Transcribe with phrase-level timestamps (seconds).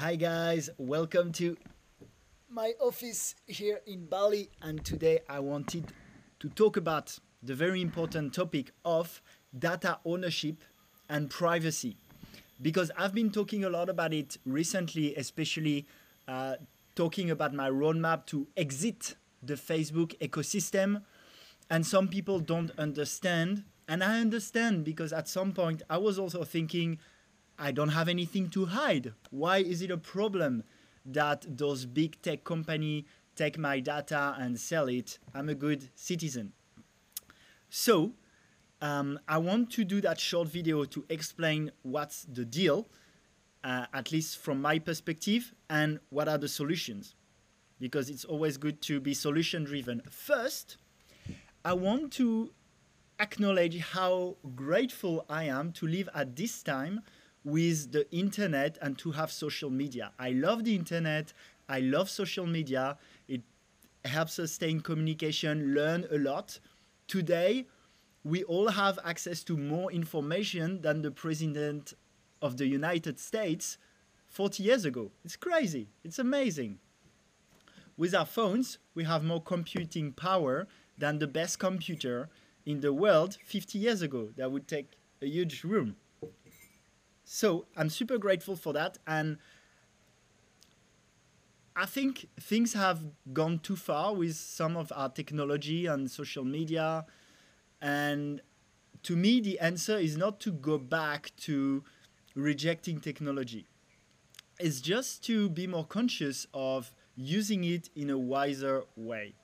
[0.00, 1.58] Hi guys, welcome to
[2.48, 5.92] my office here in Bali and today I wanted
[6.38, 9.20] to talk about the very important topic of
[9.58, 10.64] data ownership
[11.10, 11.98] and privacy
[12.62, 15.86] because I've been talking a lot about it recently, especially
[16.26, 16.54] uh,
[16.94, 21.02] talking about my roadmap to exit the Facebook ecosystem.
[21.68, 23.64] And some people don't understand.
[23.86, 26.98] And I understand because at some point I was also thinking,
[27.60, 29.12] I don't have anything to hide.
[29.30, 30.64] Why is it a problem
[31.04, 33.04] that those big tech company
[33.36, 35.18] take my data and sell it?
[35.34, 36.52] I'm a good citizen.
[37.68, 38.14] So
[38.80, 42.88] um, I want to do that short video to explain what's the deal,
[43.62, 47.14] uh, at least from my perspective, and what are the solutions.
[47.78, 50.00] Because it's always good to be solution driven.
[50.10, 50.78] First,
[51.62, 52.52] I want to
[53.18, 57.02] acknowledge how grateful I am to live at this time
[57.44, 60.12] with the internet and to have social media.
[60.18, 61.32] I love the internet.
[61.68, 62.98] I love social media.
[63.28, 63.42] It
[64.04, 66.58] helps us stay in communication, learn a lot.
[67.06, 67.66] Today,
[68.24, 71.94] we all have access to more information than the president
[72.42, 73.78] of the United States
[74.28, 75.10] 40 years ago.
[75.24, 75.88] It's crazy.
[76.04, 76.78] It's amazing.
[77.96, 82.28] With our phones, we have more computing power than the best computer
[82.64, 84.28] in the world 50 years ago.
[84.36, 85.96] That would take a huge room.
[87.32, 88.98] So I'm super grateful for that.
[89.06, 89.38] And
[91.76, 97.06] I think things have gone too far with some of our technology and social media.
[97.80, 98.40] And
[99.04, 101.84] to me, the answer is not to go back to
[102.34, 103.68] rejecting technology.
[104.58, 109.34] It's just to be more conscious of using it in a wiser way.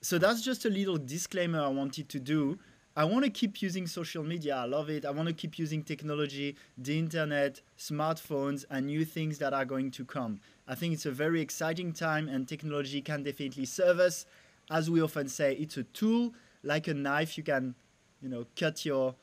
[0.00, 2.58] So that's just a little disclaimer I wanted to do
[2.98, 4.56] I want to keep using social media.
[4.56, 5.04] I love it.
[5.04, 9.90] I want to keep using technology, the internet, smartphones, and new things that are going
[9.92, 10.40] to come.
[10.66, 14.24] I think it's a very exciting time, and technology can definitely serve us.
[14.70, 16.32] As we often say, it's a tool
[16.62, 17.36] like a knife.
[17.36, 17.74] You can,
[18.22, 19.14] you know, cut your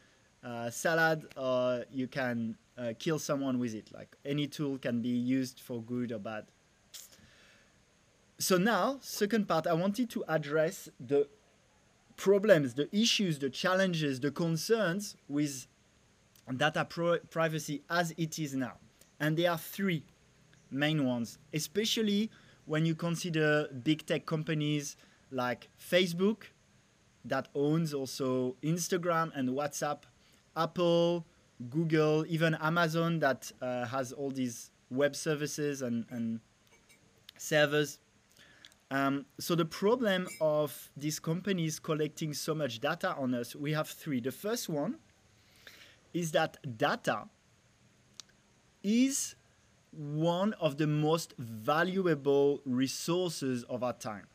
[0.43, 3.91] uh, salad, or you can uh, kill someone with it.
[3.91, 6.45] Like any tool can be used for good or bad.
[8.37, 11.27] So now, second part, I wanted to address the
[12.17, 15.67] problems, the issues, the challenges, the concerns with
[16.57, 16.85] data
[17.29, 18.73] privacy as it is now.
[19.19, 20.03] And there are three
[20.69, 22.29] main ones, especially
[22.65, 24.97] when you consider big tech companies
[25.31, 26.43] like Facebook
[27.25, 29.99] that owns also Instagram and WhatsApp,
[30.55, 31.25] Apple,
[31.69, 36.39] Google, even Amazon that uh, has all these web services and, and
[37.37, 37.99] servers
[38.93, 43.87] um, so the problem of these companies collecting so much data on us, we have
[43.87, 44.21] three.
[44.21, 44.99] The first one
[46.13, 47.23] is that data
[48.83, 49.33] is
[49.89, 54.27] one of the most valuable resources of our time.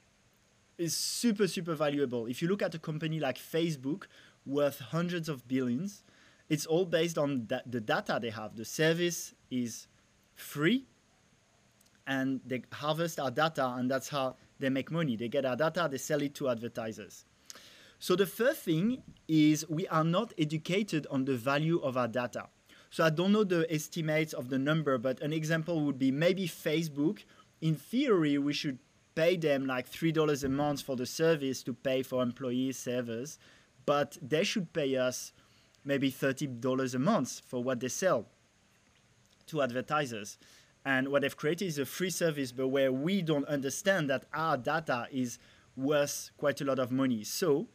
[0.77, 2.27] It's super, super valuable.
[2.27, 4.07] If you look at a company like Facebook,
[4.45, 6.03] worth hundreds of billions,
[6.49, 8.57] it's all based on the data they have.
[8.57, 9.87] The service is
[10.35, 10.87] free
[12.09, 15.15] and they harvest our data, and that's how they make money.
[15.15, 17.27] They get our data, they sell it to advertisers.
[18.01, 22.47] So the first thing is we are not educated on the value of our data.
[22.91, 26.49] So I don't know the estimates of the number, but an example would be maybe
[26.49, 27.25] Facebook.
[27.61, 28.79] In theory, we should
[29.15, 33.39] pay them like $3 a month for the service to pay for employees, servers,
[33.85, 35.33] but they should pay us
[35.85, 38.27] maybe $30 a month for what they sell
[39.49, 40.39] to advertisers.
[40.85, 44.57] And what they've created is a free service, but where we don't understand that our
[44.57, 45.39] data is
[45.77, 47.25] worth quite a lot of money.
[47.25, 47.69] So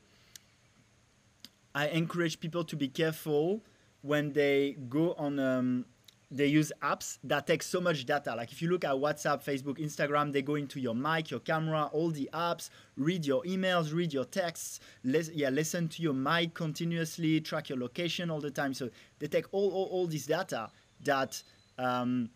[1.75, 3.63] I encourage people to be careful
[4.01, 5.39] when they go on.
[5.39, 5.85] Um,
[6.33, 8.33] they use apps that take so much data.
[8.35, 11.91] Like if you look at WhatsApp, Facebook, Instagram, they go into your mic, your camera,
[11.93, 16.55] all the apps, read your emails, read your texts, les- yeah, listen to your mic
[16.55, 18.73] continuously, track your location all the time.
[18.73, 20.69] So they take all all, all this data
[21.03, 21.43] that
[21.77, 22.31] um,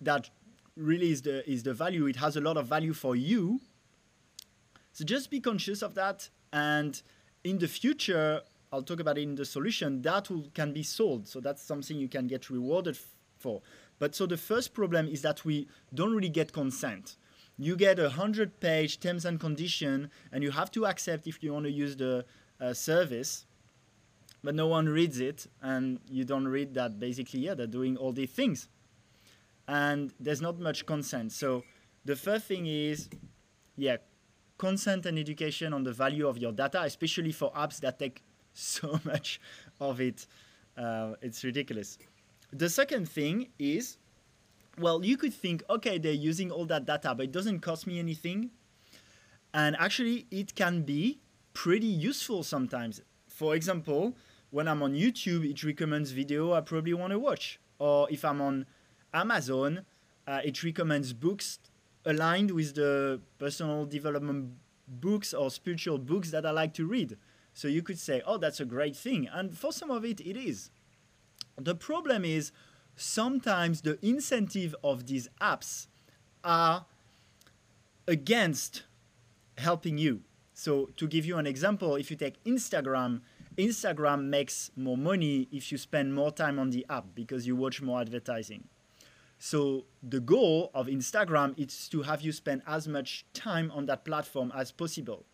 [0.00, 0.30] that
[0.76, 2.06] really is the is the value.
[2.06, 3.60] It has a lot of value for you.
[4.92, 7.00] So just be conscious of that, and
[7.44, 8.42] in the future,
[8.72, 10.02] I'll talk about it in the solution.
[10.02, 12.98] That will, can be sold, so that's something you can get rewarded
[13.38, 13.62] for.
[13.98, 17.16] But so the first problem is that we don't really get consent.
[17.56, 21.52] You get a hundred page terms and condition, and you have to accept if you
[21.52, 22.24] want to use the
[22.60, 23.44] uh, service.
[24.42, 28.12] But no one reads it, and you don't read that basically, yeah, they're doing all
[28.12, 28.68] these things
[29.70, 31.30] and there's not much consent.
[31.30, 31.62] So
[32.04, 33.08] the first thing is,
[33.76, 33.98] yeah,
[34.58, 38.22] consent and education on the value of your data, especially for apps that take
[38.52, 39.40] so much
[39.80, 40.26] of it.
[40.76, 41.98] Uh, it's ridiculous.
[42.52, 43.96] The second thing is
[44.78, 47.98] Well, you could think, okay, they're using all that data, but it doesn't cost me
[47.98, 48.50] anything.
[49.52, 51.20] And actually, it can be
[51.54, 53.02] pretty useful sometimes.
[53.28, 54.16] For example,
[54.50, 57.60] when I'm on YouTube, it recommends video I probably want to watch.
[57.78, 58.66] Or if I'm on
[59.12, 59.84] Amazon,
[60.26, 61.58] uh, it recommends books
[62.04, 64.52] aligned with the personal development
[64.88, 67.16] books or spiritual books that I like to read.
[67.52, 69.28] So you could say, oh, that's a great thing.
[69.32, 70.70] And for some of it, it is.
[71.56, 72.52] The problem is
[72.96, 75.88] sometimes the incentive of these apps
[76.42, 76.86] are
[78.06, 78.84] against
[79.58, 80.22] helping you.
[80.54, 83.20] So to give you an example, if you take Instagram,
[83.56, 87.82] Instagram makes more money if you spend more time on the app because you watch
[87.82, 88.64] more advertising.
[89.42, 94.04] So the goal of Instagram is to have you spend as much time on that
[94.04, 95.24] platform as possible.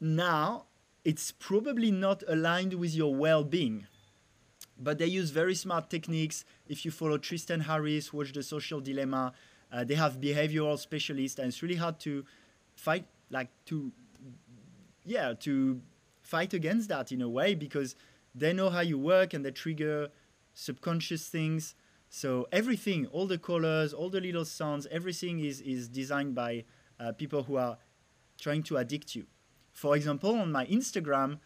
[0.00, 0.64] Now,
[1.04, 3.86] it's probably not aligned with your well-being,
[4.76, 6.44] but they use very smart techniques.
[6.66, 9.32] If you follow Tristan Harris, watch The Social Dilemma,
[9.72, 12.24] uh, they have behavioral specialists, and it's really hard to
[12.74, 13.92] fight, like to,
[15.04, 15.80] yeah, to
[16.22, 17.94] fight against that in a way because
[18.34, 20.08] they know how you work and they trigger
[20.54, 21.76] subconscious things
[22.08, 26.64] so everything, all the colors, all the little sounds, everything is, is designed by
[26.98, 27.78] uh, people who are
[28.40, 29.26] trying to addict you.
[29.72, 31.38] For example, on my Instagram,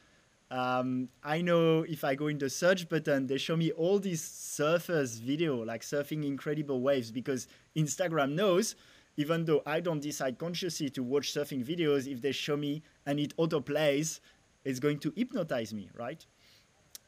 [0.50, 4.22] um, I know if I go in the search button, they show me all these
[4.22, 7.46] surfers video, like surfing incredible waves, because
[7.76, 8.74] Instagram knows,
[9.16, 13.20] even though I don't decide consciously to watch surfing videos, if they show me and
[13.20, 14.20] it auto plays,
[14.64, 16.24] it's going to hypnotize me, right?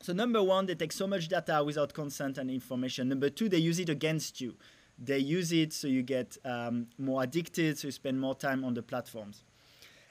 [0.02, 3.08] So number one, they take so much data without consent and information.
[3.08, 4.56] Number two, they use it against you.
[4.98, 8.74] They use it so you get um, more addicted, so you spend more time on
[8.74, 9.44] the platforms.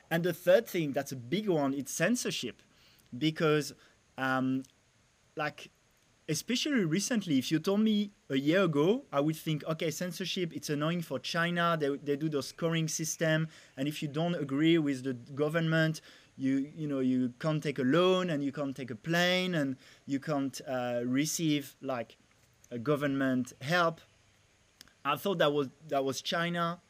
[0.09, 2.61] And the third thing, that's a big one, it's censorship.
[3.17, 3.73] Because,
[4.17, 4.63] um,
[5.35, 5.69] like,
[6.29, 10.69] especially recently, if you told me a year ago, I would think, okay, censorship, it's
[10.69, 11.75] annoying for China.
[11.77, 13.49] They, they do the scoring system.
[13.75, 15.99] And if you don't agree with the government,
[16.41, 19.75] you you know you can't take a loan and you can't take a plane and
[20.07, 22.17] you can't uh, receive like
[22.71, 24.01] a government help.
[25.05, 26.81] I thought that was that was China,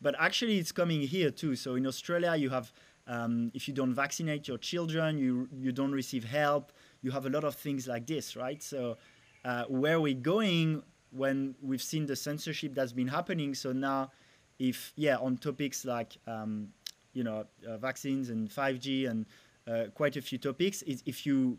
[0.00, 1.54] but actually it's coming here too.
[1.54, 2.72] So in Australia you have
[3.06, 6.72] um, if you don't vaccinate your children, you you don't receive help.
[7.02, 8.62] You have a lot of things like this, right?
[8.62, 8.96] So
[9.44, 13.54] uh, where we're going when we've seen the censorship that's been happening.
[13.54, 14.10] So now,
[14.58, 16.68] if yeah, on topics like um,
[17.14, 19.26] you know uh, vaccines and 5G and
[19.66, 20.82] uh, quite a few topics.
[20.86, 21.58] If you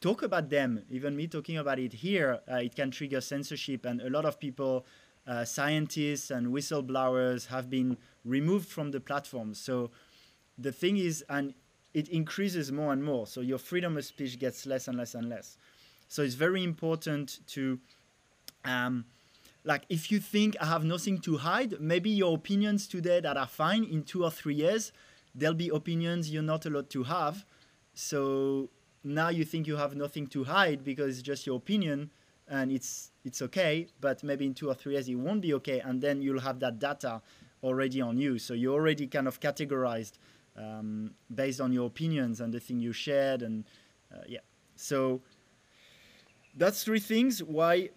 [0.00, 4.02] talk about them, even me talking about it here, uh, it can trigger censorship, and
[4.02, 4.84] a lot of people,
[5.26, 9.54] uh, scientists and whistleblowers, have been removed from the platform.
[9.54, 9.90] So
[10.58, 11.54] the thing is, and
[11.94, 13.26] it increases more and more.
[13.26, 15.56] So your freedom of speech gets less and less and less.
[16.08, 17.78] So it's very important to.
[18.64, 19.06] Um,
[19.66, 23.48] like if you think I have nothing to hide, maybe your opinions today that are
[23.48, 24.92] fine in two or three years,
[25.34, 27.44] there'll be opinions you're not allowed to have.
[27.92, 28.70] So
[29.02, 32.10] now you think you have nothing to hide because it's just your opinion
[32.48, 35.80] and it's it's okay, but maybe in two or three years it won't be okay,
[35.80, 37.20] and then you'll have that data
[37.64, 38.38] already on you.
[38.38, 40.12] So you're already kind of categorized
[40.56, 43.64] um, based on your opinions and the thing you shared, and
[44.14, 44.44] uh, yeah.
[44.76, 45.22] So
[46.56, 47.90] that's three things why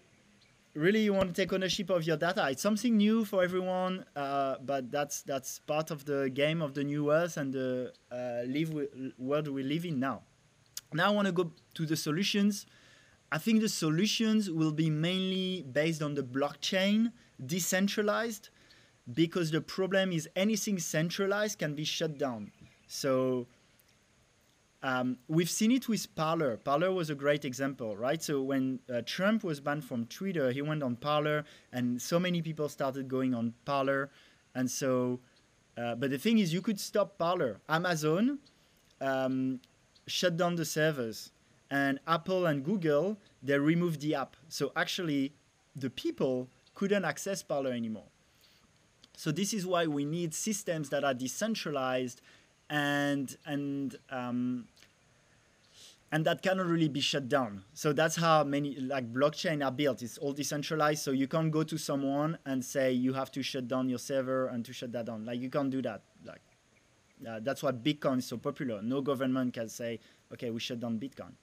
[0.74, 2.48] really you want to take ownership of your data.
[2.50, 6.84] It's something new for everyone, uh, but that's that's part of the game of the
[6.84, 8.74] new earth and the uh, live
[9.18, 10.24] world we live in now.
[10.94, 12.66] Now I want to go to the solutions.
[13.32, 17.12] I think the solutions will be mainly based on the blockchain,
[17.46, 18.50] decentralized,
[19.14, 22.52] because the problem is anything centralized can be shut down.
[22.88, 23.46] So
[24.82, 26.58] um, we've seen it with Parler.
[26.58, 28.22] Parler was a great example, right?
[28.24, 31.44] So when uh, Trump was banned from Twitter, he went on Parler,
[31.74, 34.10] and so many people started going on Parler.
[34.56, 35.20] And so,
[35.78, 37.60] uh, but the thing is, you could stop Parler.
[37.68, 38.40] Amazon
[39.02, 39.60] um,
[40.08, 41.32] shut down the servers,
[41.70, 44.36] and Apple and Google they removed the app.
[44.48, 45.34] So actually,
[45.76, 48.08] the people couldn't access Parler anymore.
[49.16, 52.22] So this is why we need systems that are decentralized
[52.70, 54.68] and and um,
[56.12, 57.64] and that cannot really be shut down.
[57.74, 60.02] So that's how many like blockchain are built.
[60.02, 63.68] It's all decentralized, so you can't go to someone and say you have to shut
[63.68, 65.26] down your server and to shut that down.
[65.26, 66.04] Like you can't do that.
[66.26, 66.42] Like
[67.28, 68.82] uh, that's why Bitcoin is so popular.
[68.82, 70.00] No government can say,
[70.34, 71.34] okay, we shut down Bitcoin.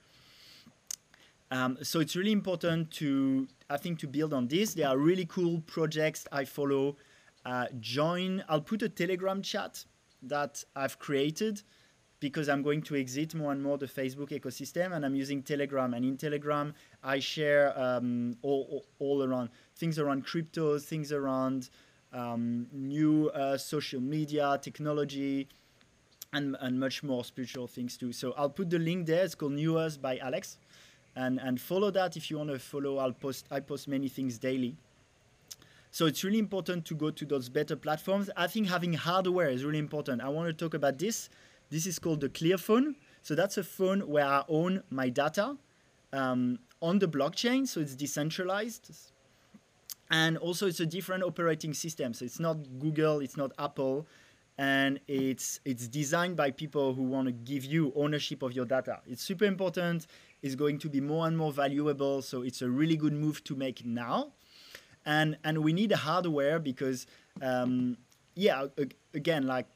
[1.51, 4.75] Um, so it's really important to, I think, to build on this.
[4.75, 6.97] There are really cool projects I follow.
[7.45, 8.43] Uh, join.
[8.49, 9.85] I'll put a Telegram chat
[10.23, 11.63] that I've created.
[12.21, 15.93] because I'm going to exit more and more the Facebook ecosystem and I'm using Telegram.
[15.95, 21.69] And in Telegram, I share um, all, all, all, around things around cryptos, things around
[22.13, 25.49] um, new uh, social media, technology,
[26.33, 28.13] and, and much more spiritual things too.
[28.13, 29.25] So I'll put the link there.
[29.25, 30.59] It's called New Us by Alex.
[31.15, 32.99] And, and follow that if you want to follow.
[32.99, 34.77] I'll post I post many things daily.
[35.97, 38.29] So it's really important to go to those better platforms.
[38.37, 40.21] I think having hardware is really important.
[40.21, 41.31] I want to talk about this.
[41.71, 42.97] This is called the Clear phone.
[43.23, 45.57] So that's a phone where I own my data
[46.13, 48.91] um, on the blockchain, so it's decentralized.
[50.11, 52.13] And also, it's a different operating system.
[52.13, 54.07] So it's not Google, it's not Apple,
[54.59, 59.01] and it's it's designed by people who want to give you ownership of your data.
[59.07, 60.09] It's super important.
[60.43, 62.21] It's going to be more and more valuable.
[62.21, 64.33] So it's a really good move to make now
[65.07, 67.07] and and we need the hardware because
[67.41, 67.97] um,
[68.35, 68.67] yeah
[69.15, 69.67] again like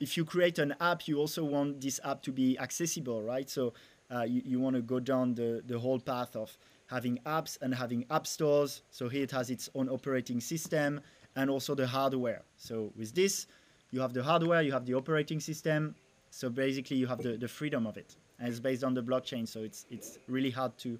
[0.00, 3.50] if you create an app you also want this app to be accessible right?
[3.50, 3.74] So
[4.14, 7.74] uh, you, you want to go down the, the whole path of having apps and
[7.74, 8.82] having app stores.
[8.90, 11.00] So here it has its own operating system
[11.34, 12.42] and also the hardware.
[12.56, 13.46] So with this
[13.90, 15.94] you have the hardware you have the operating system.
[16.30, 18.16] So basically you have the, the freedom of it.
[18.38, 20.98] And it's based on the blockchain so it's it's really hard to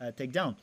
[0.00, 0.56] uh, take down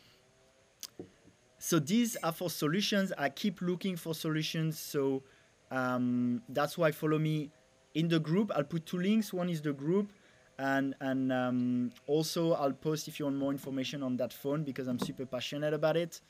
[1.57, 3.13] so these are for solutions.
[3.17, 4.77] I keep looking for solutions.
[4.79, 5.23] So
[5.71, 7.49] um, that's why follow me
[7.93, 8.51] in the group.
[8.55, 9.33] I'll put two links.
[9.33, 10.11] One is the group,
[10.59, 14.87] and and um, also I'll post if you want more information on that phone because
[14.87, 16.21] I'm super passionate about it.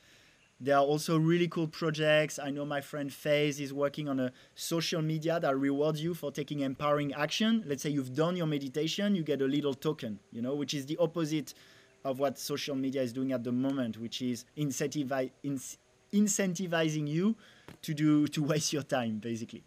[0.58, 2.38] There are also really cool projects.
[2.38, 6.32] I know my friend FaZe is working on a social media that rewards you for
[6.32, 7.62] taking empowering action.
[7.66, 10.86] Let's say you've done your meditation, you get a little token, you know, which is
[10.86, 11.52] the opposite
[12.06, 15.60] of what social media is doing at the moment, which is incentivi- in-
[16.12, 17.34] incentivizing you
[17.82, 19.64] to do to waste your time, basically.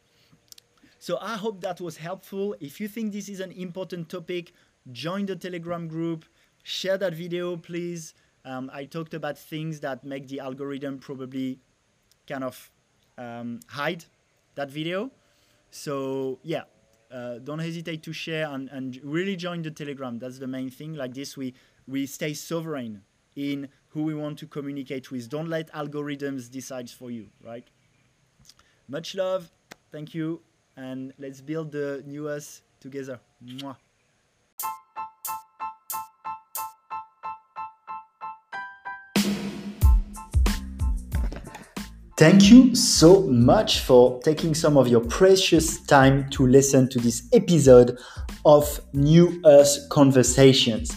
[0.99, 2.55] So I hope that was helpful.
[2.61, 4.53] If you think this is an important topic,
[4.91, 6.23] join the Telegram group,
[6.63, 8.13] share that video, please.
[8.45, 11.59] Um, I talked about things that make the algorithm probably
[12.25, 12.71] kind of
[13.17, 14.05] um, hide
[14.55, 15.11] that video.
[15.71, 16.63] So yeah,
[17.11, 20.19] uh, don't hesitate to share and, and really join the Telegram.
[20.19, 20.93] That's the main thing.
[20.93, 21.53] Like this, we
[21.89, 23.01] we stay sovereign
[23.35, 25.27] in who we want to communicate with.
[25.29, 27.67] Don't let algorithms decide for you, right?
[28.87, 29.49] Much love.
[29.91, 30.41] Thank you.
[30.77, 33.19] And let's build the new us together.
[33.43, 33.75] Mwah.
[42.17, 47.29] Thank you so much for taking some of your precious time to listen to this
[47.31, 47.97] episode
[48.45, 50.91] of New Earth Conversations.